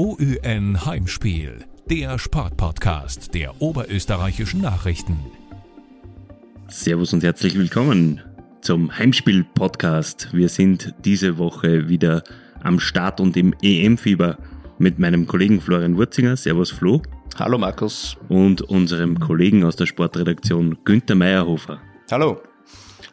[0.00, 5.16] OÜN Heimspiel, der Sportpodcast der oberösterreichischen Nachrichten.
[6.68, 8.20] Servus und herzlich willkommen
[8.60, 10.28] zum Heimspiel-Podcast.
[10.32, 12.22] Wir sind diese Woche wieder
[12.62, 14.38] am Start und im EM-Fieber
[14.78, 16.36] mit meinem Kollegen Florian Wurzinger.
[16.36, 17.02] Servus Flo.
[17.36, 18.16] Hallo Markus.
[18.28, 21.80] Und unserem Kollegen aus der Sportredaktion Günther Meyerhofer.
[22.08, 22.40] Hallo.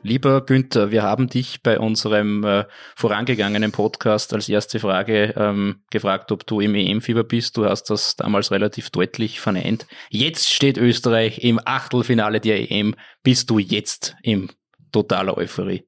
[0.06, 2.66] Lieber Günther, wir haben dich bei unserem äh,
[2.96, 7.58] vorangegangenen Podcast als erste Frage ähm, gefragt, ob du im EM-Fieber bist.
[7.58, 9.88] Du hast das damals relativ deutlich verneint.
[10.12, 12.94] Jetzt steht Österreich im Achtelfinale der EM.
[13.23, 14.52] Bist du jetzt im
[14.91, 15.88] totaler Euphorie?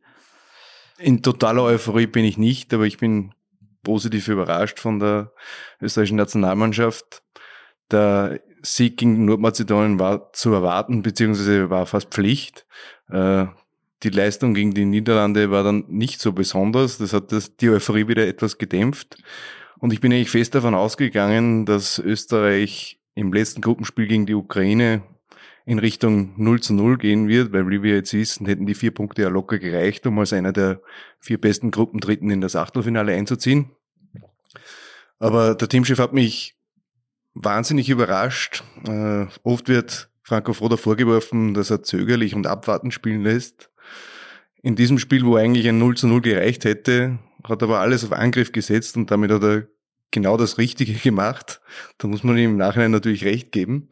[0.98, 3.36] In totaler Euphorie bin ich nicht, aber ich bin
[3.84, 5.32] positiv überrascht von der
[5.80, 7.22] österreichischen Nationalmannschaft.
[7.92, 12.66] Der Sieg gegen Nordmazedonien war zu erwarten, beziehungsweise war fast Pflicht.
[13.12, 13.46] Äh,
[14.04, 16.98] die Leistung gegen die Niederlande war dann nicht so besonders.
[16.98, 19.18] Das hat das, die Euphorie wieder etwas gedämpft.
[19.80, 25.04] Und ich bin eigentlich fest davon ausgegangen, dass Österreich im letzten Gruppenspiel gegen die Ukraine
[25.66, 28.92] in Richtung 0 zu 0 gehen wird, weil wie wir jetzt wissen, hätten die vier
[28.92, 30.82] Punkte ja locker gereicht, um als einer der
[31.20, 33.72] vier besten Gruppendritten in das Achtelfinale einzuziehen.
[35.20, 36.56] Aber der Teamchef hat mich
[37.34, 38.64] wahnsinnig überrascht.
[38.88, 43.70] Äh, oft wird Franco Foda vorgeworfen, dass er zögerlich und abwartend spielen lässt.
[44.62, 48.04] In diesem Spiel, wo eigentlich ein 0 zu 0 gereicht hätte, hat er aber alles
[48.04, 49.68] auf Angriff gesetzt und damit hat er
[50.12, 51.62] genau das Richtige gemacht.
[51.98, 53.90] Da muss man ihm im Nachhinein natürlich recht geben.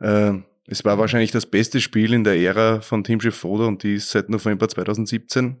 [0.00, 0.34] Äh,
[0.66, 4.10] es war wahrscheinlich das beste Spiel in der Ära von Teamchef Foda und die ist
[4.10, 5.56] seit November 2017.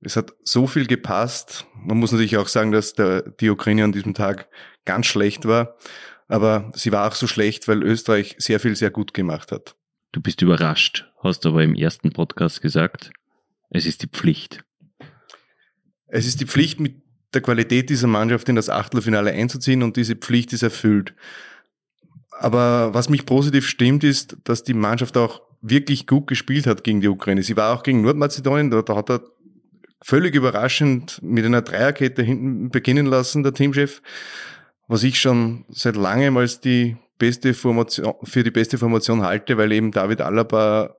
[0.00, 1.66] Es hat so viel gepasst.
[1.74, 4.48] Man muss natürlich auch sagen, dass der, die Ukraine an diesem Tag
[4.84, 5.76] ganz schlecht war.
[6.28, 9.76] Aber sie war auch so schlecht, weil Österreich sehr viel sehr gut gemacht hat.
[10.12, 13.10] Du bist überrascht, hast aber im ersten Podcast gesagt,
[13.70, 14.64] es ist die Pflicht.
[16.06, 20.14] Es ist die Pflicht, mit der Qualität dieser Mannschaft in das Achtelfinale einzuziehen und diese
[20.14, 21.14] Pflicht ist erfüllt.
[22.38, 27.00] Aber was mich positiv stimmt, ist, dass die Mannschaft auch wirklich gut gespielt hat gegen
[27.00, 27.42] die Ukraine.
[27.42, 29.22] Sie war auch gegen Nordmazedonien, da, hat er
[30.02, 34.02] völlig überraschend mit einer Dreierkette hinten beginnen lassen, der Teamchef,
[34.86, 39.72] was ich schon seit langem als die beste Formation, für die beste Formation halte, weil
[39.72, 40.94] eben David Alaba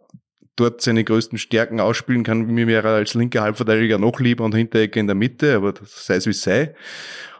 [0.55, 2.45] dort seine größten Stärken ausspielen kann.
[2.47, 6.05] Mir wäre er als linker Halbverteidiger noch lieber und Hinterecke in der Mitte, aber das
[6.05, 6.73] sei es wie es sei.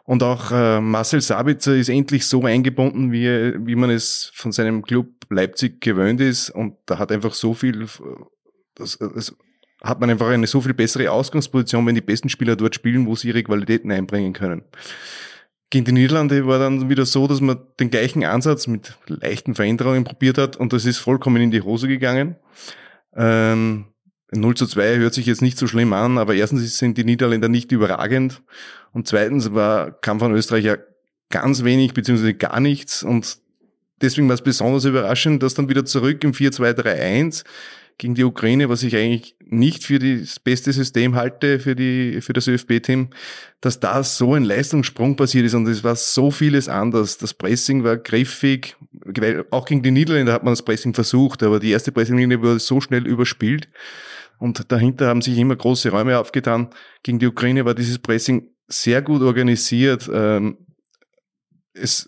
[0.04, 4.84] Und auch äh, Marcel Sabitzer ist endlich so eingebunden, wie, wie man es von seinem
[4.84, 6.52] Club Leipzig gewöhnt ist.
[6.52, 7.88] Und da hat einfach so viel,
[8.76, 9.36] das, das
[9.82, 13.16] hat man einfach eine so viel bessere Ausgangsposition, wenn die besten Spieler dort spielen, wo
[13.16, 14.64] sie ihre Qualitäten einbringen können.
[15.72, 20.04] Gegen die Niederlande war dann wieder so, dass man den gleichen Ansatz mit leichten Veränderungen
[20.04, 22.36] probiert hat und das ist vollkommen in die Hose gegangen.
[23.16, 23.86] Ähm,
[24.32, 27.48] 0 zu 2 hört sich jetzt nicht so schlimm an, aber erstens sind die Niederländer
[27.48, 28.42] nicht überragend
[28.92, 30.78] und zweitens war, kam von Österreich ja
[31.30, 33.38] ganz wenig beziehungsweise gar nichts und
[34.02, 37.44] deswegen war es besonders überraschend, dass dann wieder zurück im 4-2-3-1
[37.98, 42.34] gegen die Ukraine, was ich eigentlich nicht für das beste System halte für die für
[42.34, 43.12] das ÖFB-Team,
[43.62, 47.18] dass da so ein Leistungssprung passiert ist und es war so vieles anders.
[47.18, 48.76] Das Pressing war griffig,
[49.52, 52.82] auch gegen die Niederländer hat man das Pressing versucht, aber die erste Pressinglinie wurde so
[52.82, 53.70] schnell überspielt
[54.40, 56.70] und dahinter haben sich immer große Räume aufgetan.
[57.04, 60.10] Gegen die Ukraine war dieses Pressing sehr gut organisiert.
[60.12, 60.58] Ähm,
[61.74, 62.08] es,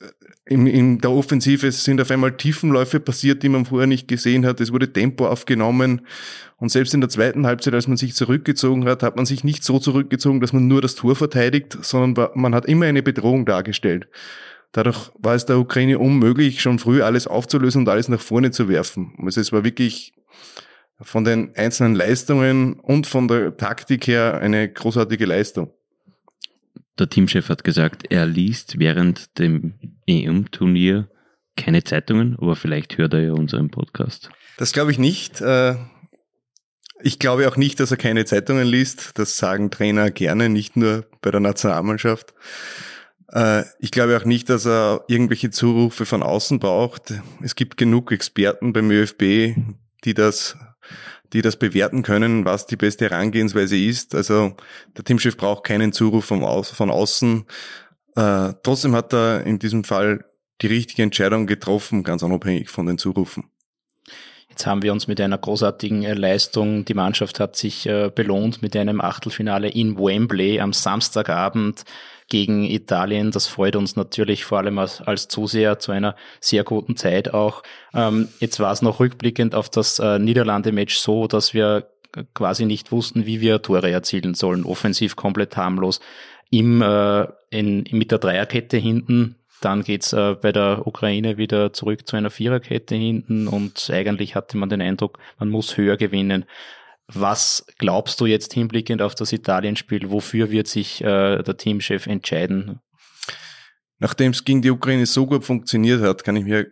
[0.50, 4.60] in, in der Offensive sind auf einmal Tiefenläufe passiert, die man vorher nicht gesehen hat.
[4.62, 6.02] Es wurde Tempo aufgenommen.
[6.58, 9.64] Und selbst in der zweiten Halbzeit, als man sich zurückgezogen hat, hat man sich nicht
[9.64, 14.08] so zurückgezogen, dass man nur das Tor verteidigt, sondern man hat immer eine Bedrohung dargestellt.
[14.72, 18.70] Dadurch war es der Ukraine unmöglich, schon früh alles aufzulösen und alles nach vorne zu
[18.70, 19.14] werfen.
[19.24, 20.14] Also es war wirklich
[21.02, 25.72] von den einzelnen Leistungen und von der Taktik her eine großartige Leistung.
[27.00, 29.76] Der Teamchef hat gesagt, er liest während dem
[30.08, 31.10] EM-Turnier
[31.56, 34.30] keine Zeitungen, aber vielleicht hört er ja unseren Podcast.
[34.58, 35.42] Das glaube ich nicht.
[35.42, 35.76] Äh,
[37.02, 39.12] ich glaube auch nicht, dass er keine Zeitungen liest.
[39.16, 42.34] Das sagen Trainer gerne, nicht nur bei der Nationalmannschaft.
[43.32, 47.14] Äh, ich glaube auch nicht, dass er irgendwelche Zurufe von außen braucht.
[47.42, 49.56] Es gibt genug Experten beim ÖFB,
[50.04, 50.58] die das
[51.34, 54.16] die das bewerten können, was die beste Herangehensweise ist.
[54.16, 54.56] Also
[54.96, 57.46] der Teamchef braucht keinen Zuruf von, außen.
[58.16, 60.26] Äh, trotzdem hat er in diesem Fall
[60.62, 63.52] die richtige Entscheidung getroffen, ganz unabhängig von den Zurufen.
[64.58, 68.64] Jetzt haben wir uns mit einer großartigen äh, Leistung, die Mannschaft hat sich äh, belohnt
[68.64, 71.84] mit einem Achtelfinale in Wembley am Samstagabend
[72.28, 73.30] gegen Italien.
[73.30, 77.62] Das freut uns natürlich vor allem als, als Zuseher zu einer sehr guten Zeit auch.
[77.94, 81.92] Ähm, jetzt war es noch rückblickend auf das äh, Niederlande-Match so, dass wir
[82.34, 84.66] quasi nicht wussten, wie wir Tore erzielen sollen.
[84.66, 86.00] Offensiv komplett harmlos.
[86.50, 92.08] Im, äh, in, mit der Dreierkette hinten Dann geht's äh, bei der Ukraine wieder zurück
[92.08, 96.46] zu einer Viererkette hinten und eigentlich hatte man den Eindruck, man muss höher gewinnen.
[97.08, 100.12] Was glaubst du jetzt hinblickend auf das Italienspiel?
[100.12, 102.82] Wofür wird sich äh, der Teamchef entscheiden?
[104.00, 106.68] Nachdem es gegen die Ukraine so gut funktioniert hat, kann ich mir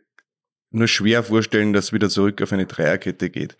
[0.69, 3.57] nur schwer vorstellen, dass wieder zurück auf eine Dreierkette geht.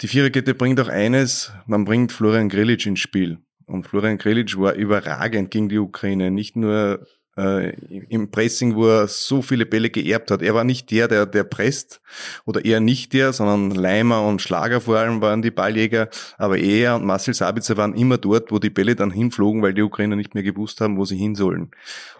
[0.00, 3.38] Die Viererkette bringt auch eines, man bringt Florian Grilic ins Spiel.
[3.66, 6.30] Und Florian Grilic war überragend gegen die Ukraine.
[6.30, 7.70] Nicht nur äh,
[8.08, 10.42] im Pressing, wo er so viele Bälle geerbt hat.
[10.42, 12.00] Er war nicht der, der, der presst
[12.44, 16.08] oder eher nicht der, sondern Leimer und Schlager vor allem waren die Balljäger.
[16.38, 19.82] Aber er und Marcel Sabitzer waren immer dort, wo die Bälle dann hinflogen, weil die
[19.82, 21.70] Ukrainer nicht mehr gewusst haben, wo sie hin sollen.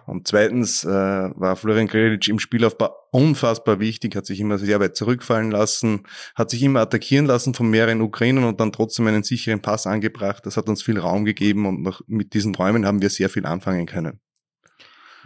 [0.05, 4.95] Und zweitens äh, war Florian Grilic im Spielaufbau unfassbar wichtig, hat sich immer sehr weit
[4.95, 6.03] zurückfallen lassen,
[6.35, 10.45] hat sich immer attackieren lassen von mehreren Ukrainern und dann trotzdem einen sicheren Pass angebracht.
[10.45, 13.45] Das hat uns viel Raum gegeben und noch mit diesen Räumen haben wir sehr viel
[13.45, 14.19] anfangen können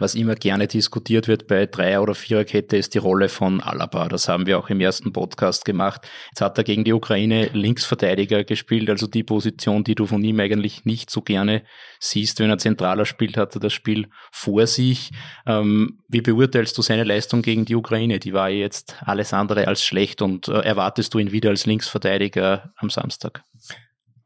[0.00, 4.08] was immer gerne diskutiert wird bei Dreier- oder Viererkette, ist die Rolle von Alaba.
[4.08, 6.08] Das haben wir auch im ersten Podcast gemacht.
[6.30, 10.40] Jetzt hat er gegen die Ukraine Linksverteidiger gespielt, also die Position, die du von ihm
[10.40, 11.62] eigentlich nicht so gerne
[12.00, 12.40] siehst.
[12.40, 15.10] Wenn er zentraler spielt, hat er das Spiel vor sich.
[15.46, 18.18] Ähm, wie beurteilst du seine Leistung gegen die Ukraine?
[18.18, 22.72] Die war jetzt alles andere als schlecht und äh, erwartest du ihn wieder als Linksverteidiger
[22.76, 23.44] am Samstag?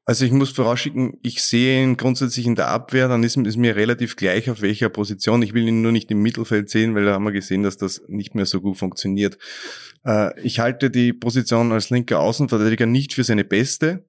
[0.07, 3.75] Also ich muss vorausschicken, ich sehe ihn grundsätzlich in der Abwehr, dann ist es mir
[3.75, 5.41] relativ gleich auf welcher Position.
[5.41, 8.03] Ich will ihn nur nicht im Mittelfeld sehen, weil da haben wir gesehen, dass das
[8.07, 9.39] nicht mehr so gut funktioniert.
[10.05, 14.05] Äh, ich halte die Position als linker Außenverteidiger nicht für seine beste.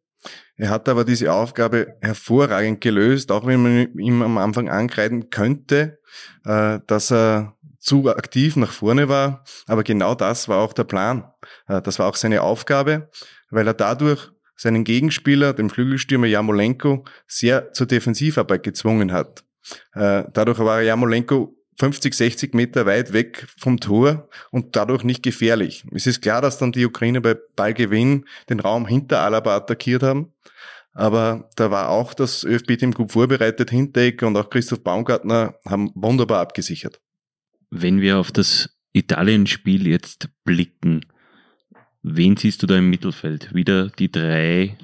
[0.58, 6.00] Er hat aber diese Aufgabe hervorragend gelöst, auch wenn man ihm am Anfang ankreiden könnte,
[6.44, 9.44] äh, dass er zu aktiv nach vorne war.
[9.68, 11.32] Aber genau das war auch der Plan.
[11.68, 13.10] Äh, das war auch seine Aufgabe,
[13.50, 19.44] weil er dadurch seinen Gegenspieler, dem Flügelstürmer Jamolenko, sehr zur Defensivarbeit gezwungen hat.
[19.94, 25.86] Äh, dadurch war Jamolenko 50, 60 Meter weit weg vom Tor und dadurch nicht gefährlich.
[25.94, 30.32] Es ist klar, dass dann die Ukraine bei Ballgewinn den Raum hinter Alaba attackiert haben.
[30.94, 33.70] Aber da war auch das ÖFB-Team gut vorbereitet.
[33.70, 37.02] Hinteregger und auch Christoph Baumgartner haben wunderbar abgesichert.
[37.70, 41.06] Wenn wir auf das Italien-Spiel jetzt blicken,
[42.08, 43.56] Wen siehst du da im Mittelfeld?
[43.56, 44.78] Wieder die drei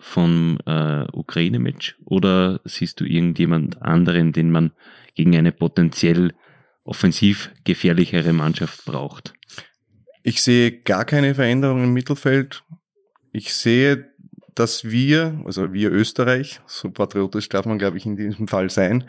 [0.00, 4.72] vom äh, Ukraine-Match oder siehst du irgendjemand anderen, den man
[5.14, 6.34] gegen eine potenziell
[6.82, 9.34] offensiv gefährlichere Mannschaft braucht?
[10.24, 12.64] Ich sehe gar keine Veränderung im Mittelfeld.
[13.30, 14.10] Ich sehe,
[14.56, 19.04] dass wir, also wir Österreich, so patriotisch darf man, glaube ich, in diesem Fall sein,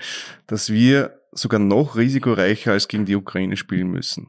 [0.46, 4.28] dass wir sogar noch risikoreicher als gegen die Ukraine spielen müssen.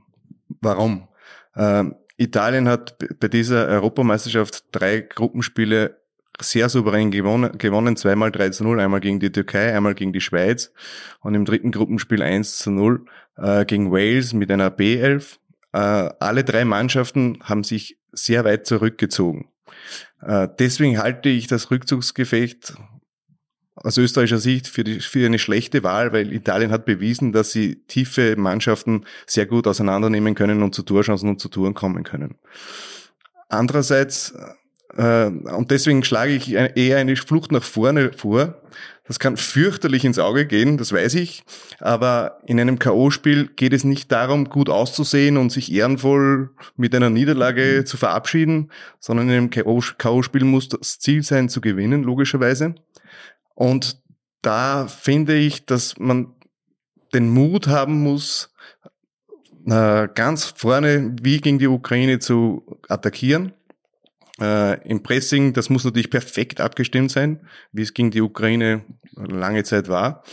[0.62, 1.08] Warum?
[1.54, 5.96] Ähm, Italien hat bei dieser Europameisterschaft drei Gruppenspiele
[6.38, 10.20] sehr souverän gewonnen, gewonnen zweimal 3 zu 0, einmal gegen die Türkei, einmal gegen die
[10.20, 10.72] Schweiz
[11.20, 13.06] und im dritten Gruppenspiel 1 zu 0
[13.36, 15.38] äh, gegen Wales mit einer B11.
[15.72, 19.48] Äh, alle drei Mannschaften haben sich sehr weit zurückgezogen.
[20.20, 22.74] Äh, deswegen halte ich das Rückzugsgefecht
[23.82, 27.76] aus österreichischer Sicht für, die, für eine schlechte Wahl, weil Italien hat bewiesen, dass sie
[27.86, 32.36] tiefe Mannschaften sehr gut auseinandernehmen können und zu Torchancen und zu Touren kommen können.
[33.48, 34.34] Andererseits,
[34.96, 38.62] äh, und deswegen schlage ich eher eine Flucht nach vorne vor.
[39.06, 41.42] Das kann fürchterlich ins Auge gehen, das weiß ich.
[41.80, 47.10] Aber in einem K.O.-Spiel geht es nicht darum, gut auszusehen und sich ehrenvoll mit einer
[47.10, 48.70] Niederlage zu verabschieden,
[49.00, 52.76] sondern in einem K.O.-Spiel muss das Ziel sein, zu gewinnen, logischerweise.
[53.60, 54.00] Und
[54.40, 56.32] da finde ich, dass man
[57.12, 58.54] den Mut haben muss,
[59.66, 63.52] äh, ganz vorne wie gegen die Ukraine zu attackieren.
[64.40, 68.82] Äh, Im Pressing, das muss natürlich perfekt abgestimmt sein, wie es gegen die Ukraine
[69.14, 70.24] lange Zeit war.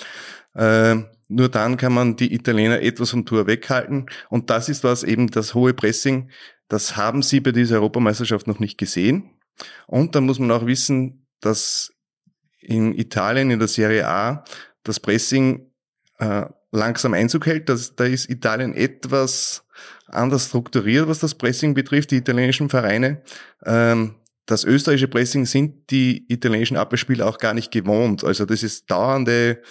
[0.56, 0.96] Äh,
[1.28, 4.06] nur dann kann man die Italiener etwas vom Tor weghalten.
[4.30, 6.32] Und das ist was eben das hohe Pressing.
[6.70, 9.32] Das haben sie bei dieser Europameisterschaft noch nicht gesehen.
[9.86, 11.97] Und da muss man auch wissen, dass
[12.60, 14.44] in Italien in der Serie A
[14.84, 15.72] das Pressing
[16.20, 17.70] äh, langsam Einzug hält.
[17.70, 19.64] Das, da ist Italien etwas
[20.08, 23.22] anders strukturiert, was das Pressing betrifft, die italienischen Vereine.
[23.66, 28.24] Ähm, das österreichische Pressing sind die italienischen Abwehrspieler auch gar nicht gewohnt.
[28.24, 29.62] Also das ist dauernde,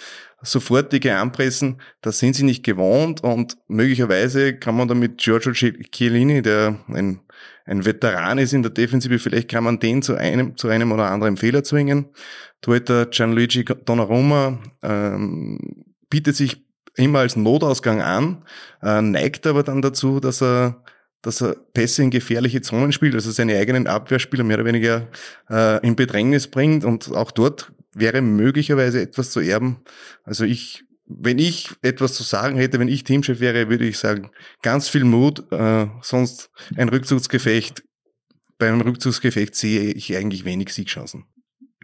[0.41, 6.41] sofortige Anpressen, das sind sie nicht gewohnt und möglicherweise kann man da mit Giorgio Chiellini,
[6.41, 7.21] der ein,
[7.65, 11.09] ein Veteran ist in der Defensive, vielleicht kann man den zu einem, zu einem oder
[11.09, 12.09] anderen Fehler zwingen.
[12.61, 16.65] Torhüter Gianluigi Donnarumma ähm, bietet sich
[16.95, 18.43] immer als Notausgang an,
[18.81, 20.83] äh, neigt aber dann dazu, dass er
[21.23, 25.07] dass er Pässe in gefährliche Zonen spielt, also seine eigenen Abwehrspieler mehr oder weniger
[25.49, 29.77] äh, in Bedrängnis bringt und auch dort wäre möglicherweise etwas zu erben.
[30.23, 34.29] Also ich wenn ich etwas zu sagen hätte, wenn ich Teamchef wäre, würde ich sagen,
[34.61, 37.83] ganz viel Mut, äh, sonst ein Rückzugsgefecht.
[38.57, 41.23] Beim Rückzugsgefecht sehe ich eigentlich wenig Siegchancen.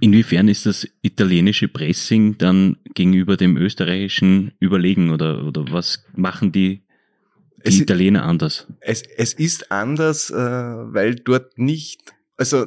[0.01, 6.81] Inwiefern ist das italienische Pressing dann gegenüber dem österreichischen überlegen oder, oder was machen die,
[7.65, 8.67] die Es- Italiener anders?
[8.81, 12.65] Es, es ist anders, äh, weil dort nicht, also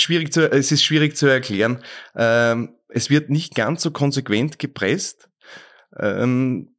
[0.00, 1.82] schwierig zu, es ist schwierig zu erklären.
[2.16, 5.28] Ähm, es wird nicht ganz so konsequent gepresst.
[5.98, 6.74] Ähm,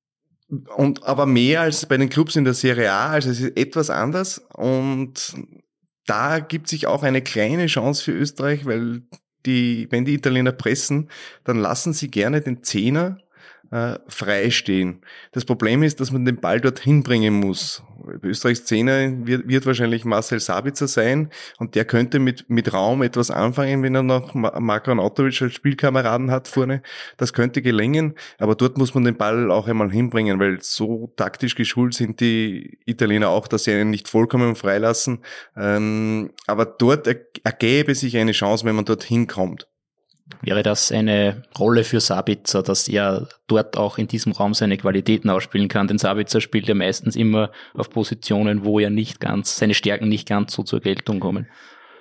[0.76, 3.90] und aber mehr als bei den Clubs in der Serie A, also es ist etwas
[3.92, 5.36] anders und
[6.08, 9.04] da gibt sich auch eine kleine Chance für Österreich, weil
[9.46, 11.10] die, wenn die Italiener pressen,
[11.44, 13.20] dann lassen sie gerne den Zehner
[13.72, 14.52] äh, frei.
[15.32, 17.84] Das Problem ist, dass man den Ball dorthin bringen muss.
[18.24, 23.30] Österreichs Zehner wird, wird wahrscheinlich Marcel Sabitzer sein und der könnte mit, mit Raum etwas
[23.30, 26.82] anfangen, wenn er noch Ma- Marko Anatovic als Spielkameraden hat vorne.
[27.18, 31.56] Das könnte gelingen, aber dort muss man den Ball auch einmal hinbringen, weil so taktisch
[31.56, 35.20] geschult sind die Italiener auch, dass sie einen nicht vollkommen freilassen.
[35.58, 39.68] Ähm, aber dort er, ergäbe sich eine Chance, wenn man dorthin kommt.
[40.42, 45.30] Wäre das eine Rolle für Sabitzer, dass er dort auch in diesem Raum seine Qualitäten
[45.30, 45.88] ausspielen kann?
[45.88, 50.28] Denn Sabitzer spielt ja meistens immer auf Positionen, wo er nicht ganz, seine Stärken nicht
[50.28, 51.48] ganz so zur Geltung kommen.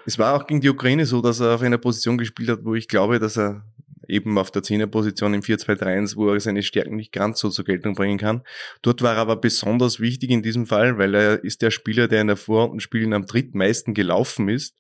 [0.06, 2.75] Es war auch gegen die Ukraine so, dass er auf einer Position gespielt hat, wo
[2.75, 3.64] ich glaube, dass er
[4.08, 7.94] eben auf der Zehnerposition im 4-2-3-1, wo er seine Stärken nicht ganz so zur Geltung
[7.94, 8.42] bringen kann.
[8.82, 12.23] Dort war er aber besonders wichtig in diesem Fall, weil er ist der Spieler, der
[12.23, 14.76] in der Vorrundenspielen am drittmeisten gelaufen ist.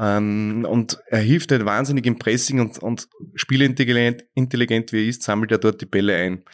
[0.00, 5.24] Ähm, und er hilft halt wahnsinnig im Pressing und, und spielintelligent intelligent wie er ist,
[5.24, 6.44] sammelt er dort die Bälle ein.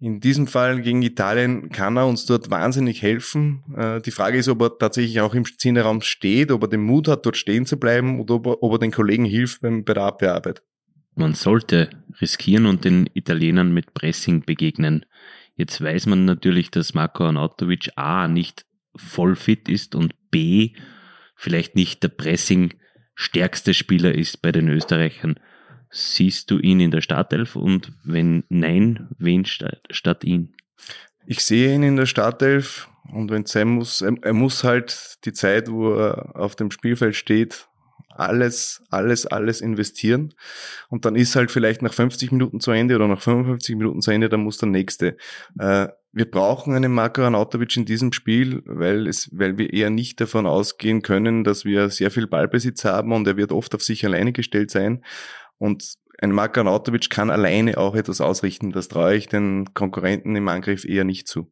[0.00, 3.62] In diesem Fall gegen Italien kann er uns dort wahnsinnig helfen.
[3.76, 7.06] Äh, die Frage ist, ob er tatsächlich auch im Zehnerraum steht, ob er den Mut
[7.08, 9.92] hat, dort stehen zu bleiben oder ob er, ob er den Kollegen hilft beim, bei
[9.92, 10.62] der Abwehrarbeit.
[11.14, 11.90] Man sollte
[12.22, 15.04] riskieren und den Italienern mit Pressing begegnen.
[15.56, 18.64] Jetzt weiß man natürlich, dass Marko Arnautovic A nicht
[18.96, 20.72] voll fit ist und B
[21.36, 22.72] vielleicht nicht der Pressing
[23.14, 25.38] stärkste Spieler ist bei den Österreichern.
[25.90, 30.54] Siehst du ihn in der Startelf und wenn nein, wen sta statt ihn?
[31.26, 35.18] Ich sehe ihn in der Startelf und wenn es sein muss, er, er muss halt
[35.24, 37.68] die Zeit, wo er auf dem Spielfeld steht,
[38.14, 40.34] alles, alles, alles investieren.
[40.88, 44.10] Und dann ist halt vielleicht nach 50 Minuten zu Ende oder nach 55 Minuten zu
[44.10, 45.16] Ende, dann muss der nächste.
[45.58, 50.20] Äh, wir brauchen einen Marko Arnautovic in diesem Spiel, weil es, weil wir eher nicht
[50.20, 54.04] davon ausgehen können, dass wir sehr viel Ballbesitz haben und er wird oft auf sich
[54.06, 55.04] alleine gestellt sein.
[55.58, 58.70] Und ein Marko Arnautovic kann alleine auch etwas ausrichten.
[58.70, 61.50] Das traue ich den Konkurrenten im Angriff eher nicht zu.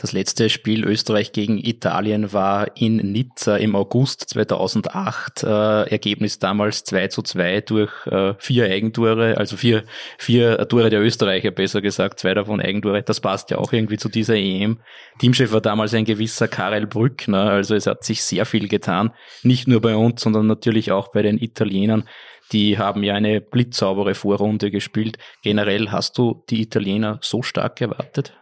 [0.00, 5.42] Das letzte Spiel Österreich gegen Italien war in Nizza im August 2008.
[5.42, 9.84] Äh, Ergebnis damals 2 zu 2 durch äh, vier Eigentore, also vier,
[10.16, 13.02] vier Tore der Österreicher, besser gesagt, zwei davon Eigentore.
[13.02, 14.78] Das passt ja auch irgendwie zu dieser EM.
[15.18, 19.12] Teamchef war damals ein gewisser Karel Brückner, also es hat sich sehr viel getan.
[19.42, 22.08] Nicht nur bei uns, sondern natürlich auch bei den Italienern.
[22.52, 25.18] Die haben ja eine blitzsaubere Vorrunde gespielt.
[25.42, 28.32] Generell hast du die Italiener so stark erwartet?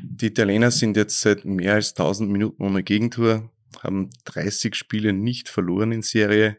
[0.00, 3.50] Die Italiener sind jetzt seit mehr als 1000 Minuten ohne Gegentor,
[3.82, 6.58] haben 30 Spiele nicht verloren in Serie.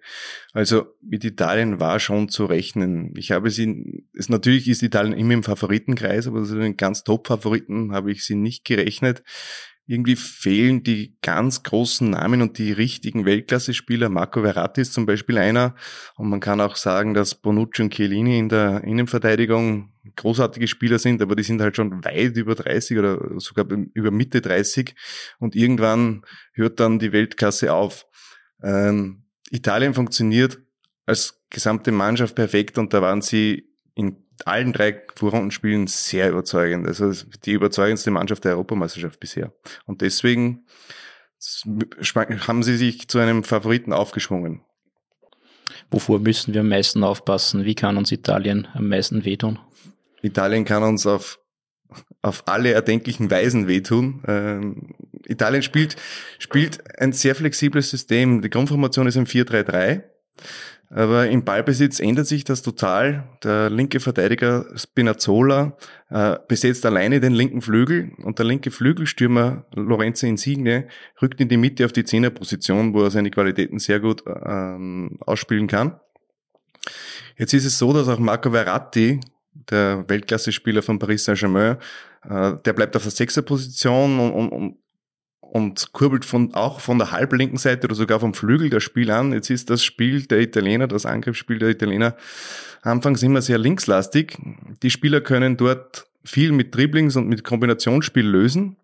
[0.53, 3.13] Also mit Italien war schon zu rechnen.
[3.15, 7.91] Ich habe sie, es natürlich ist Italien immer im Favoritenkreis, aber so den ganz Top-Favoriten
[7.91, 9.23] habe ich sie nicht gerechnet.
[9.87, 14.09] Irgendwie fehlen die ganz großen Namen und die richtigen Weltklasse-Spieler.
[14.09, 15.75] Marco Verratti ist zum Beispiel einer.
[16.15, 21.21] Und man kann auch sagen, dass Bonucci und Chiellini in der Innenverteidigung großartige Spieler sind,
[21.21, 24.95] aber die sind halt schon weit über 30 oder sogar über Mitte 30
[25.39, 26.23] und irgendwann
[26.53, 28.07] hört dann die Weltklasse auf.
[28.63, 30.59] Ähm, Italien funktioniert
[31.05, 36.87] als gesamte Mannschaft perfekt und da waren sie in allen drei Vorrundenspielen sehr überzeugend.
[36.87, 37.11] Also
[37.45, 39.53] die überzeugendste Mannschaft der Europameisterschaft bisher.
[39.85, 40.65] Und deswegen
[42.47, 44.61] haben sie sich zu einem Favoriten aufgeschwungen.
[45.89, 47.65] Wovor müssen wir am meisten aufpassen?
[47.65, 49.59] Wie kann uns Italien am meisten wehtun?
[50.21, 51.39] Italien kann uns auf,
[52.21, 54.23] auf alle erdenklichen Weisen wehtun.
[54.27, 54.95] Ähm,
[55.25, 55.95] Italien spielt,
[56.39, 58.41] spielt ein sehr flexibles System.
[58.41, 60.03] Die Grundformation ist ein 4-3-3.
[60.93, 63.23] Aber im Ballbesitz ändert sich das total.
[63.45, 65.77] Der linke Verteidiger Spinazzola
[66.09, 70.89] äh, besetzt alleine den linken Flügel und der linke Flügelstürmer Lorenzo Insigne
[71.21, 75.67] rückt in die Mitte auf die Zehnerposition, wo er seine Qualitäten sehr gut ähm, ausspielen
[75.67, 75.97] kann.
[77.37, 79.21] Jetzt ist es so, dass auch Marco Verratti,
[79.69, 81.77] der Weltklasse-Spieler von Paris Saint-Germain,
[82.29, 84.77] äh, der bleibt auf der Sechserposition und, und, und
[85.91, 89.33] kurbelt von, auch von der halblinken Seite oder sogar vom Flügel das Spiel an.
[89.33, 92.15] Jetzt ist das Spiel der Italiener, das Angriffsspiel der Italiener
[92.81, 94.37] anfangs immer sehr linkslastig.
[94.81, 98.77] Die Spieler können dort viel mit Dribblings und mit Kombinationsspiel lösen.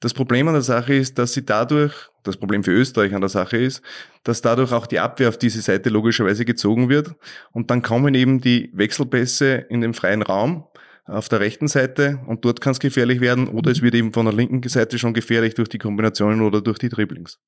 [0.00, 3.30] Das Problem an der Sache ist, dass sie dadurch, das Problem für Österreich an der
[3.30, 3.82] Sache ist,
[4.24, 7.14] dass dadurch auch die Abwehr auf diese Seite logischerweise gezogen wird
[7.52, 10.64] und dann kommen eben die Wechselpässe in den freien Raum
[11.04, 14.26] auf der rechten Seite und dort kann es gefährlich werden oder es wird eben von
[14.26, 17.40] der linken Seite schon gefährlich durch die Kombinationen oder durch die Dribblings.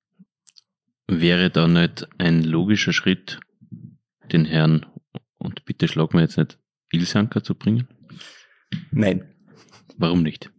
[1.06, 3.38] Wäre da nicht ein logischer Schritt,
[4.32, 4.86] den Herrn,
[5.38, 6.58] und bitte schlag mir jetzt nicht,
[6.90, 7.88] Ilsanker zu bringen?
[8.90, 9.30] Nein.
[9.96, 10.50] Warum nicht?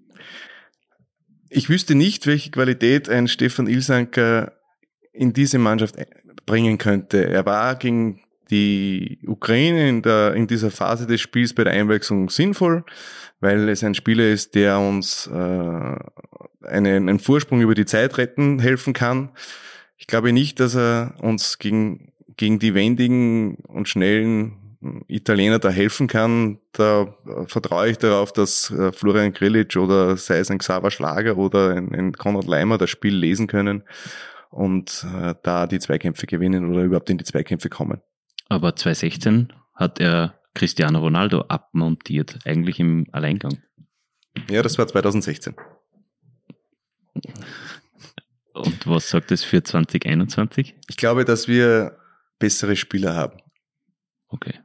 [1.50, 4.54] Ich wüsste nicht, welche Qualität ein Stefan Ilsanker
[5.12, 5.96] in diese Mannschaft
[6.46, 7.26] bringen könnte.
[7.26, 12.30] Er war gegen die Ukraine in, der, in dieser Phase des Spiels bei der Einwechslung
[12.30, 12.84] sinnvoll,
[13.40, 18.60] weil es ein Spieler ist, der uns äh, einen, einen Vorsprung über die Zeit retten
[18.60, 19.32] helfen kann.
[19.98, 24.66] Ich glaube nicht, dass er uns gegen, gegen die wendigen und schnellen
[25.08, 26.60] Italiener da helfen kann.
[26.72, 31.38] Da äh, vertraue ich darauf, dass äh, Florian Grilic oder sei es ein Xaver Schlager
[31.38, 33.84] oder ein, ein Konrad Leimer das Spiel lesen können
[34.50, 38.02] und äh, da die Zweikämpfe gewinnen oder überhaupt in die Zweikämpfe kommen.
[38.50, 43.58] Aber 2016 hat er Cristiano Ronaldo abmontiert, eigentlich im Alleingang.
[44.50, 45.56] Ja, das war 2016.
[48.54, 50.76] Und was sagt es für 2021?
[50.88, 51.98] Ich glaube, dass wir
[52.40, 53.40] bessere Spieler haben.
[54.28, 54.60] Okay.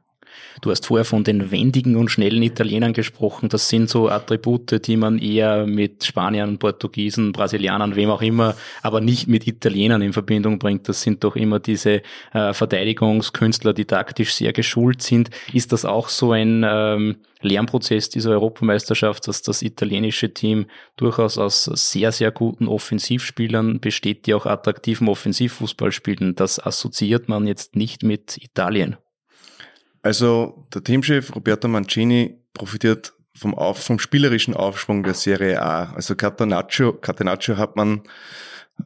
[0.59, 3.49] Du hast vorher von den wendigen und schnellen Italienern gesprochen.
[3.49, 8.99] Das sind so Attribute, die man eher mit Spaniern, Portugiesen, Brasilianern, wem auch immer, aber
[8.99, 10.89] nicht mit Italienern in Verbindung bringt.
[10.89, 12.01] Das sind doch immer diese
[12.33, 15.29] äh, Verteidigungskünstler, die taktisch sehr geschult sind.
[15.53, 20.65] Ist das auch so ein ähm, Lernprozess dieser Europameisterschaft, dass das italienische Team
[20.95, 26.35] durchaus aus sehr, sehr guten Offensivspielern besteht, die auch attraktiven Offensivfußball spielen.
[26.35, 28.97] Das assoziiert man jetzt nicht mit Italien.
[30.01, 35.93] Also der Teamchef Roberto Mancini profitiert vom, Auf, vom spielerischen Aufschwung der Serie A.
[35.93, 38.01] Also Catenaccio, Catenaccio hat man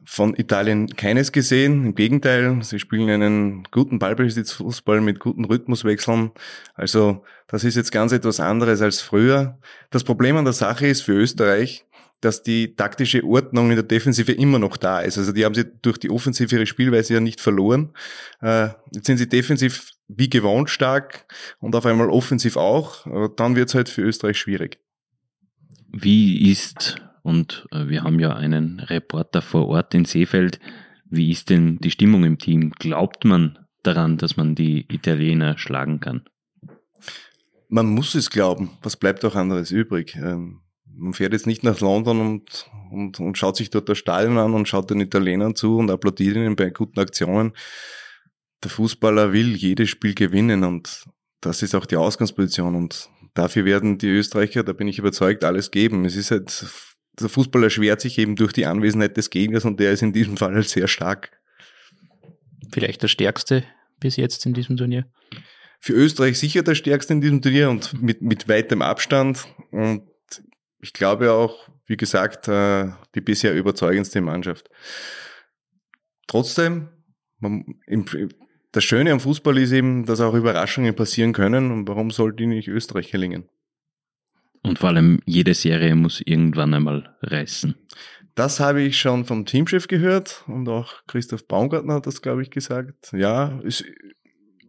[0.04, 1.86] von Italien keines gesehen.
[1.86, 6.32] Im Gegenteil, sie spielen einen guten Ballbesitzfußball mit guten Rhythmuswechseln.
[6.74, 9.58] Also das ist jetzt ganz etwas anderes als früher.
[9.90, 11.86] Das Problem an der Sache ist für Österreich,
[12.20, 15.18] dass die taktische Ordnung in der Defensive immer noch da ist.
[15.18, 17.92] Also die haben sie durch die Offensive ihre Spielweise ja nicht verloren.
[18.40, 21.26] Äh, jetzt sind sie defensiv wie gewohnt stark
[21.58, 23.06] und auf einmal offensiv auch.
[23.36, 24.78] Dann wird es halt für Österreich schwierig.
[25.88, 30.60] Wie ist, und äh, wir haben ja einen Reporter vor Ort in Seefeld,
[31.08, 32.70] wie ist denn die Stimmung im Team?
[32.70, 36.22] Glaubt man daran, dass man die Italiener schlagen kann?
[37.68, 38.70] Man muss es glauben.
[38.82, 40.16] Was bleibt auch anderes übrig?
[40.16, 40.60] Ähm,
[40.96, 44.54] man fährt jetzt nicht nach London und, und, und schaut sich dort das Stadion an
[44.54, 47.52] und schaut den Italienern zu und applaudiert ihnen bei guten Aktionen.
[48.64, 51.04] Der Fußballer will jedes Spiel gewinnen und
[51.40, 55.70] das ist auch die Ausgangsposition und dafür werden die Österreicher, da bin ich überzeugt, alles
[55.70, 56.04] geben.
[56.06, 56.66] Es ist halt,
[57.20, 60.36] der Fußball erschwert sich eben durch die Anwesenheit des Gegners und der ist in diesem
[60.36, 61.38] Fall halt sehr stark.
[62.72, 63.64] Vielleicht der stärkste
[64.00, 65.06] bis jetzt in diesem Turnier?
[65.78, 70.02] Für Österreich sicher der stärkste in diesem Turnier und mit, mit weitem Abstand und
[70.86, 74.70] ich glaube auch, wie gesagt, äh, die bisher überzeugendste Mannschaft.
[76.28, 76.88] Trotzdem,
[78.70, 82.46] das Schöne am Fußball ist eben, dass auch Überraschungen passieren können und warum sollte die
[82.46, 83.48] nicht Österreich gelingen?
[84.62, 87.74] Und vor allem jede Serie muss irgendwann einmal reißen.
[88.36, 92.50] Das habe ich schon vom Teamchef gehört und auch Christoph Baumgartner hat das, glaube ich,
[92.50, 93.12] gesagt.
[93.12, 93.82] Ja, es,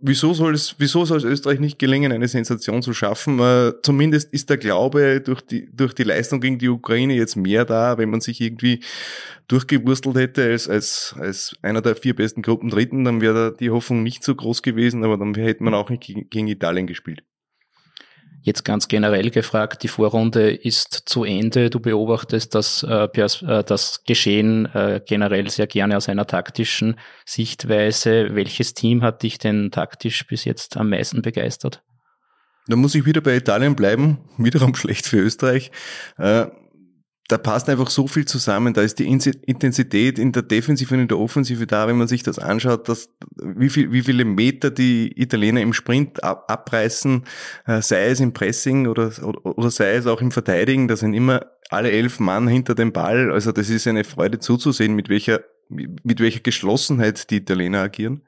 [0.02, 3.40] wieso soll es, wieso soll es Österreich nicht gelingen, eine Sensation zu schaffen?
[3.40, 7.66] Äh, zumindest ist der Glaube durch die, durch die Leistung gegen die Ukraine jetzt mehr
[7.66, 8.82] da, wenn man sich irgendwie
[9.48, 14.04] durchgewurstelt hätte als, als, als einer der vier besten Gruppen Dritten, dann wäre die Hoffnung
[14.04, 17.24] nicht so groß gewesen, aber dann hätte man auch nicht gegen Italien gespielt.
[18.48, 21.70] Jetzt ganz generell gefragt, die Vorrunde ist zu Ende.
[21.70, 28.30] Du beobachtest das, äh, äh, das Geschehen äh, generell sehr gerne aus einer taktischen Sichtweise.
[28.36, 31.84] Welches Team hat dich denn taktisch bis jetzt am meisten begeistert?
[32.68, 35.70] Da muss ich wieder bei Italien bleiben, wiederum schlecht für Österreich.
[36.18, 36.46] Äh,
[37.28, 38.74] da passt einfach so viel zusammen.
[38.74, 42.24] Da ist die Intensität in der Defensive und in der Offensive da, wenn man sich
[42.24, 47.26] das anschaut, dass, wie, viel, wie viele Meter die Italiener im Sprint ab, abreißen,
[47.66, 50.88] äh, sei es im Pressing oder, oder, oder sei es auch im Verteidigen.
[50.88, 53.30] Da sind immer alle elf Mann hinter dem Ball.
[53.32, 58.22] Also das ist eine Freude zuzusehen, mit welcher, mit welcher Geschlossenheit die Italiener agieren.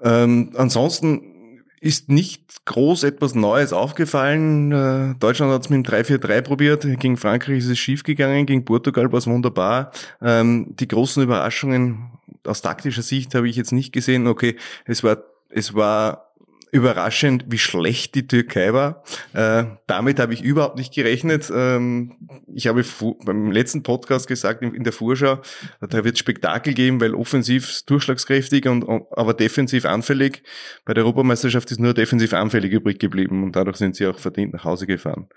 [0.00, 1.37] Ähm, ansonsten
[1.80, 4.72] ist nicht groß etwas Neues aufgefallen.
[4.72, 6.82] Äh, Deutschland hat es mit dem 3-4-3 probiert.
[6.98, 8.46] Gegen Frankreich ist es schiefgegangen.
[8.46, 9.92] Gegen Portugal war es wunderbar.
[10.20, 12.10] Ähm, die großen Überraschungen
[12.44, 14.26] aus taktischer Sicht habe ich jetzt nicht gesehen.
[14.26, 15.18] Okay, es war,
[15.50, 16.27] es war
[16.70, 19.02] überraschend, wie schlecht die Türkei war.
[19.32, 21.50] Äh, damit habe ich überhaupt nicht gerechnet.
[21.54, 22.16] Ähm,
[22.54, 22.84] ich habe
[23.24, 25.40] beim letzten Podcast gesagt, in, der Vorschau,
[25.80, 30.42] da wird Spektakel geben, weil offensiv durchschlagskräftig und, und, aber defensiv anfällig.
[30.84, 34.52] Bei der Europameisterschaft ist nur defensiv anfällig übrig geblieben und dadurch sind sie auch verdient
[34.52, 35.28] nach Hause gefahren.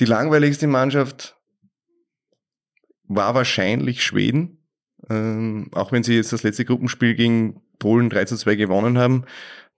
[0.00, 1.36] Die langweiligste Mannschaft
[3.04, 4.58] war wahrscheinlich Schweden.
[5.08, 9.24] Ähm, auch wenn sie jetzt das letzte Gruppenspiel gegen Polen 3 zu 2 gewonnen haben,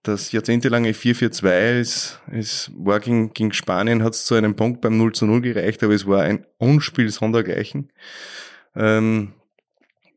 [0.02, 4.96] das jahrzehntelange 4-4-2 ist, ist, war gegen, gegen Spanien, hat es zu einem Punkt beim
[4.96, 7.92] 0 zu 0 gereicht, aber es war ein Unspiel sondergleichen.
[8.74, 9.34] Ähm,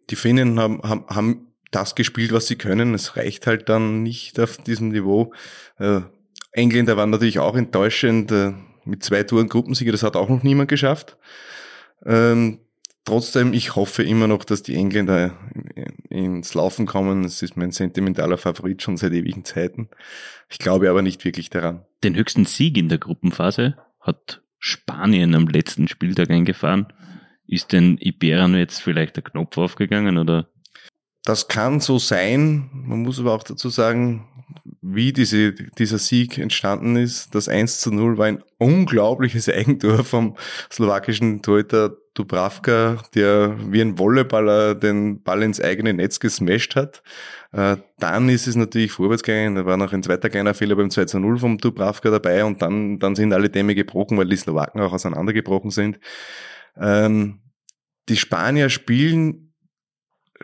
[0.10, 2.94] die Finnen haben, haben, haben das gespielt, was sie können.
[2.94, 5.34] Es reicht halt dann nicht auf diesem Niveau.
[5.78, 6.02] Äh,
[6.52, 8.32] Engländer waren natürlich auch enttäuschend.
[8.32, 8.54] Äh,
[8.86, 11.18] mit zwei Touren Gruppensieger, das hat auch noch niemand geschafft.
[12.06, 12.60] Ähm,
[13.06, 15.38] Trotzdem, ich hoffe immer noch, dass die Engländer
[16.10, 17.22] ins Laufen kommen.
[17.22, 19.90] Das ist mein sentimentaler Favorit schon seit ewigen Zeiten.
[20.50, 21.86] Ich glaube aber nicht wirklich daran.
[22.04, 26.88] Den höchsten Sieg in der Gruppenphase hat Spanien am letzten Spieltag eingefahren.
[27.46, 30.50] Ist denn Iberan jetzt vielleicht der Knopf aufgegangen oder?
[31.26, 32.70] Das kann so sein.
[32.72, 34.28] Man muss aber auch dazu sagen,
[34.82, 37.34] wie diese, dieser Sieg entstanden ist.
[37.34, 40.38] Das 1 zu 0 war ein unglaubliches Eigentor vom
[40.72, 47.02] slowakischen Torhüter Dubravka, der wie ein Volleyballer den Ball ins eigene Netz gesmashed hat.
[47.52, 49.56] Äh, dann ist es natürlich vorwärts gegangen.
[49.56, 52.62] Da war noch ein zweiter kleiner Fehler beim 2 zu 0 vom Dubravka dabei und
[52.62, 56.00] dann, dann sind alle Dämme gebrochen, weil die Slowaken auch auseinandergebrochen sind.
[56.78, 57.40] Ähm,
[58.08, 59.45] die Spanier spielen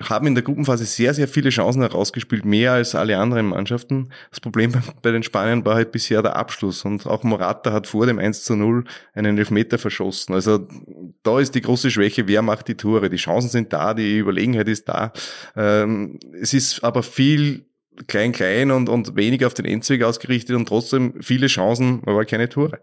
[0.09, 4.09] haben in der Gruppenphase sehr, sehr viele Chancen herausgespielt, mehr als alle anderen Mannschaften.
[4.29, 8.05] Das Problem bei den Spaniern war halt bisher der Abschluss und auch Morata hat vor
[8.05, 8.83] dem 1 zu 0
[9.13, 10.33] einen Elfmeter verschossen.
[10.33, 10.67] Also
[11.23, 13.09] da ist die große Schwäche, wer macht die Tore?
[13.09, 15.13] Die Chancen sind da, die Überlegenheit ist da.
[15.55, 17.65] Ähm, es ist aber viel
[18.07, 22.49] klein, klein und, und wenig auf den Endzweck ausgerichtet und trotzdem viele Chancen, aber keine
[22.49, 22.79] Tore.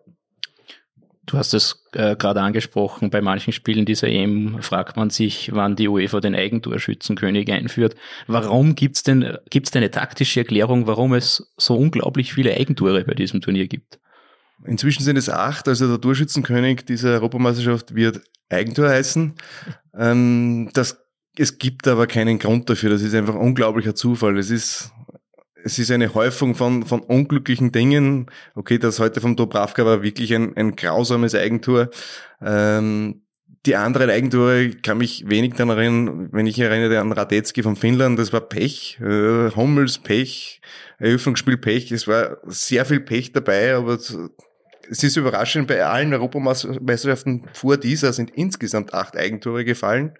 [1.28, 5.76] Du hast es äh, gerade angesprochen, bei manchen Spielen dieser EM fragt man sich, wann
[5.76, 7.96] die UEFA den Eigentorschützenkönig einführt.
[8.26, 13.12] Warum gibt's denn, gibt's denn eine taktische Erklärung, warum es so unglaublich viele Eigentore bei
[13.12, 14.00] diesem Turnier gibt?
[14.64, 19.34] Inzwischen sind es acht, also der Torschützenkönig dieser Europameisterschaft wird Eigentor heißen.
[19.98, 20.96] Ähm, das,
[21.36, 24.38] es gibt aber keinen Grund dafür, das ist einfach unglaublicher Zufall.
[24.38, 24.92] Es ist
[25.64, 28.26] es ist eine Häufung von, von unglücklichen Dingen.
[28.54, 31.90] Okay, das heute vom Dobravka war wirklich ein, ein grausames Eigentor.
[32.40, 33.22] Ähm,
[33.66, 38.18] die anderen Eigentore kann mich wenig daran erinnern, wenn ich erinnere an Radetzky von Finnland,
[38.18, 40.60] das war Pech, äh, Hummels Pech,
[40.98, 47.48] Eröffnungsspiel Pech, es war sehr viel Pech dabei, aber es ist überraschend, bei allen Europameisterschaften
[47.52, 50.14] vor dieser sind insgesamt acht Eigentore gefallen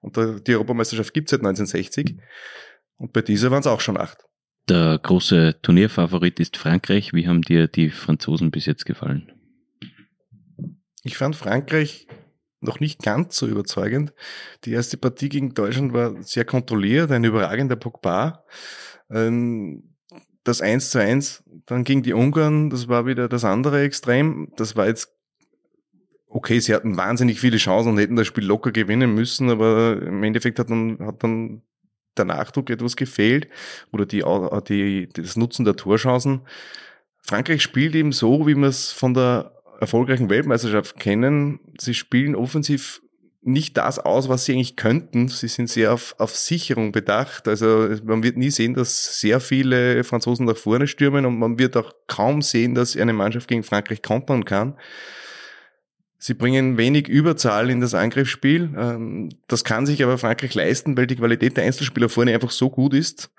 [0.00, 2.16] und die Europameisterschaft gibt es seit 1960
[2.96, 4.24] und bei dieser waren es auch schon acht.
[4.68, 7.12] Der große Turnierfavorit ist Frankreich.
[7.12, 9.30] Wie haben dir die Franzosen bis jetzt gefallen?
[11.02, 12.06] Ich fand Frankreich
[12.60, 14.14] noch nicht ganz so überzeugend.
[14.64, 18.44] Die erste Partie gegen Deutschland war sehr kontrolliert, ein überragender Pogba.
[19.10, 19.96] Ähm,
[20.44, 24.50] das 1 zu 1 dann gegen die Ungarn, das war wieder das andere Extrem.
[24.56, 25.14] Das war jetzt
[26.34, 30.22] okay, sie hatten wahnsinnig viele Chancen und hätten das Spiel locker gewinnen müssen, aber im
[30.22, 31.62] Endeffekt hat dann, hat dann
[32.16, 33.48] der Nachdruck etwas gefehlt
[33.92, 34.22] oder die,
[34.68, 36.42] die, das Nutzen der Torchancen.
[37.22, 41.60] Frankreich spielt eben so, wie wir es von der erfolgreichen Weltmeisterschaft kennen.
[41.78, 43.00] Sie spielen offensiv
[43.46, 45.28] nicht das aus, was sie eigentlich könnten.
[45.28, 47.46] Sie sind sehr auf, auf Sicherung bedacht.
[47.46, 51.76] Also man wird nie sehen, dass sehr viele Franzosen nach vorne stürmen und man wird
[51.76, 54.78] auch kaum sehen, dass eine Mannschaft gegen Frankreich kontern kann.
[56.18, 58.70] Sie bringen wenig Überzahl in das Angriffsspiel.
[58.76, 62.70] Ähm, das kann sich aber Frankreich leisten, weil die Qualität der Einzelspieler vorne einfach so
[62.70, 63.30] gut ist.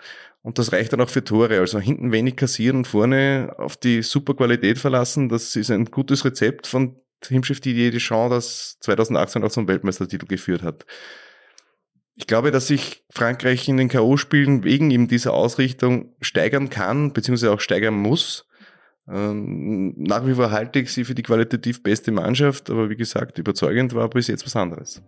[0.41, 1.59] Und das reicht dann auch für Tore.
[1.59, 5.29] Also hinten wenig kassieren und vorne auf die super Qualität verlassen.
[5.29, 10.61] Das ist ein gutes Rezept von Teamchef Didier Deschamps, das 2018 auch zum Weltmeistertitel geführt
[10.61, 10.85] hat.
[12.15, 17.51] Ich glaube, dass sich Frankreich in den K.O.-Spielen wegen eben dieser Ausrichtung steigern kann, beziehungsweise
[17.51, 18.44] auch steigern muss.
[19.07, 23.37] Ähm, nach wie vor halte ich sie für die qualitativ beste Mannschaft, aber wie gesagt,
[23.37, 25.03] überzeugend war bis jetzt was anderes.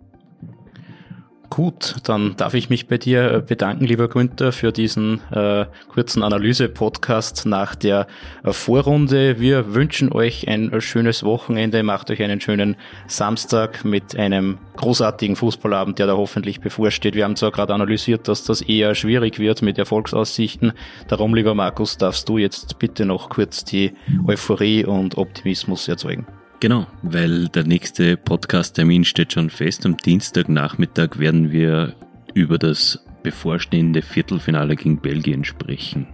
[1.49, 6.21] Gut, dann darf ich mich bei dir äh, bedanken, lieber Günther, für diesen äh, kurzen
[6.21, 8.07] Analyse-Podcast nach der
[8.43, 9.39] äh, Vorrunde.
[9.39, 12.75] Wir wünschen euch ein äh, schönes Wochenende, macht euch einen schönen
[13.07, 17.15] Samstag mit einem großartigen Fußballabend, der da hoffentlich bevorsteht.
[17.15, 20.73] Wir haben zwar gerade analysiert, dass das eher schwierig wird mit Erfolgsaussichten.
[21.07, 23.93] Darum, lieber Markus, darfst du jetzt bitte noch kurz die
[24.27, 26.27] Euphorie und Optimismus erzeugen.
[26.59, 29.85] Genau, weil der nächste Podcast-Termin steht schon fest.
[29.85, 31.93] Am Dienstagnachmittag werden wir
[32.33, 36.07] über das bevorstehende Viertelfinale gegen Belgien sprechen.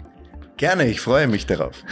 [0.57, 1.83] Gerne, ich freue mich darauf.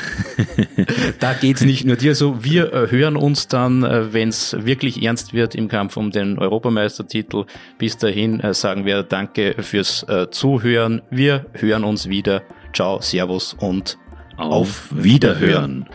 [1.19, 2.43] da geht's nicht nur dir so.
[2.43, 6.37] Wir äh, hören uns dann, äh, wenn es wirklich ernst wird im Kampf um den
[6.37, 7.45] Europameistertitel.
[7.77, 11.01] Bis dahin äh, sagen wir Danke fürs Zuhören.
[11.09, 12.43] Wir hören uns wieder.
[12.73, 13.97] Ciao, Servus und
[14.37, 15.87] auf, auf Wiederhören.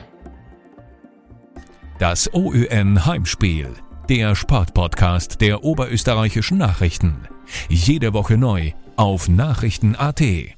[1.99, 3.71] Das OÜN Heimspiel,
[4.11, 7.27] der Sportpodcast der oberösterreichischen Nachrichten.
[7.71, 10.56] Jede Woche neu auf Nachrichten.at.